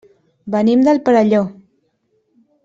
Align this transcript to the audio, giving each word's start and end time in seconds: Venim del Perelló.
Venim 0.55 0.81
del 0.87 1.01
Perelló. 1.09 1.43